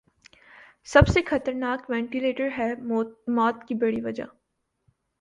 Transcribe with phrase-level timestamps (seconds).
[0.87, 2.73] سب سے خطرناک ونٹیلیٹر ہے
[3.27, 4.23] موت کی بڑی وجہ۔